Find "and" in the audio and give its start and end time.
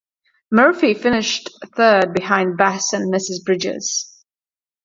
2.93-3.13